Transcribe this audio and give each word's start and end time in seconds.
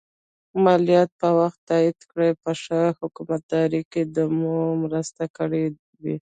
مالیات 0.63 1.09
په 1.21 1.27
وخت 1.39 1.59
تادیه 1.69 1.93
کړئ 2.11 2.31
په 2.43 2.51
ښه 2.61 2.81
حکومتدارۍ 2.99 3.81
کې 3.91 4.01
به 4.13 4.23
مو 4.39 4.55
مرسته 4.83 5.23
کړي 5.37 5.63
وي. 6.03 6.15